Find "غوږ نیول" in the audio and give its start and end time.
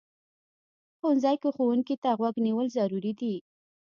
2.19-2.67